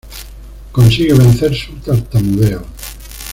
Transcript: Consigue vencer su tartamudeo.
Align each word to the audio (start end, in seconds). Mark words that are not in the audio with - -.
Consigue 0.71 1.13
vencer 1.13 1.55
su 1.55 1.73
tartamudeo. 1.75 2.65